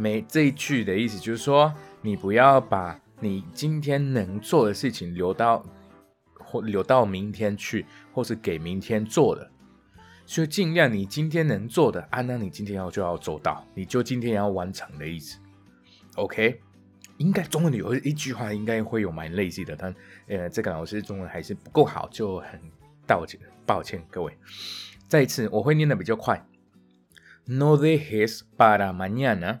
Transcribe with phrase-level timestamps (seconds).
[0.00, 1.70] 每这一句的意思就是说，
[2.00, 5.62] 你不要把你今天能做的事情留到
[6.38, 9.50] 或留到明天去，或是给明天做的，
[10.24, 15.38] 就尽量你今天能做的，啊，那你今天要就要做到，你就今天要完成的意思。
[16.14, 16.62] OK，
[17.18, 19.94] 应该中文里有一句话应该会有蛮类似的，但
[20.28, 22.58] 呃，这个老师中文还是不够好，就很
[23.06, 24.34] 道歉，抱歉各位。
[25.06, 26.42] 再一次，我会念的比较快。
[27.44, 29.60] No dejes para mañana。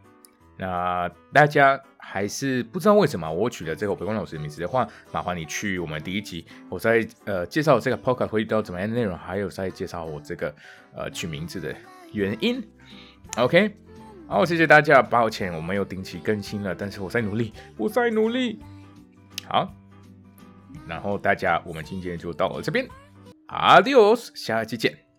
[0.61, 10.53] 那大家还是不知道为什么我取了这个北光老师的名字的话，麻烦你去我们第一集，我在呃介绍这个 podcast 会遇到怎么样的内容，还有在介绍我这个
[10.93, 11.75] 呃取名字的
[12.13, 12.63] 原因。
[13.37, 13.75] OK，
[14.27, 18.59] 好，谢谢大家，抱歉我没有定期更新了，但是我在努力，我在努力。
[19.47, 19.73] 好，
[20.87, 22.87] 然后大家我们今天就到了这边
[23.47, 25.10] ，Adios，下期见。